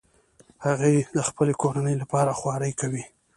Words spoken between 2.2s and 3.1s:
خواري کوي